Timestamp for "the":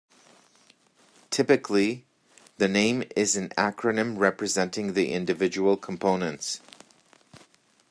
2.57-2.67, 4.93-5.11